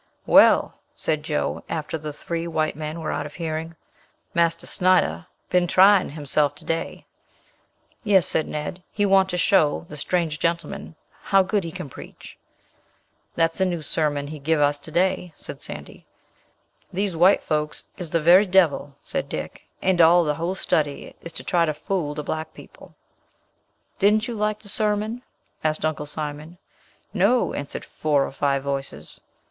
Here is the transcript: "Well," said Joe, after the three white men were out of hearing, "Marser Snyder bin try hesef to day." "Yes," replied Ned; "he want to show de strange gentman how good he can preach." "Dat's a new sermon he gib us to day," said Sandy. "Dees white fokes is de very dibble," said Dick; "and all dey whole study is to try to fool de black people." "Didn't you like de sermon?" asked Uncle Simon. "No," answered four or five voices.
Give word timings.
"Well," 0.25 0.79
said 0.95 1.21
Joe, 1.21 1.63
after 1.69 1.95
the 1.95 2.11
three 2.11 2.47
white 2.47 2.75
men 2.75 3.01
were 3.01 3.11
out 3.11 3.27
of 3.27 3.35
hearing, 3.35 3.75
"Marser 4.33 4.65
Snyder 4.65 5.27
bin 5.51 5.67
try 5.67 6.03
hesef 6.03 6.55
to 6.55 6.65
day." 6.65 7.05
"Yes," 8.03 8.33
replied 8.33 8.49
Ned; 8.49 8.83
"he 8.91 9.05
want 9.05 9.29
to 9.29 9.37
show 9.37 9.85
de 9.89 9.95
strange 9.95 10.39
gentman 10.39 10.95
how 11.21 11.43
good 11.43 11.63
he 11.63 11.71
can 11.71 11.87
preach." 11.87 12.39
"Dat's 13.35 13.61
a 13.61 13.65
new 13.65 13.83
sermon 13.83 14.25
he 14.25 14.39
gib 14.39 14.59
us 14.59 14.79
to 14.79 14.91
day," 14.91 15.33
said 15.35 15.61
Sandy. 15.61 16.07
"Dees 16.91 17.15
white 17.15 17.43
fokes 17.43 17.83
is 17.95 18.09
de 18.09 18.19
very 18.19 18.47
dibble," 18.47 18.95
said 19.03 19.29
Dick; 19.29 19.67
"and 19.83 20.01
all 20.01 20.25
dey 20.25 20.33
whole 20.33 20.55
study 20.55 21.15
is 21.21 21.31
to 21.33 21.43
try 21.43 21.63
to 21.63 21.75
fool 21.75 22.15
de 22.15 22.23
black 22.23 22.55
people." 22.55 22.95
"Didn't 23.99 24.27
you 24.27 24.33
like 24.33 24.57
de 24.57 24.67
sermon?" 24.67 25.21
asked 25.63 25.85
Uncle 25.85 26.07
Simon. 26.07 26.57
"No," 27.13 27.53
answered 27.53 27.85
four 27.85 28.25
or 28.25 28.31
five 28.31 28.63
voices. 28.63 29.21